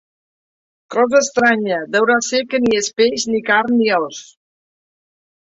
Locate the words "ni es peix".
2.63-3.29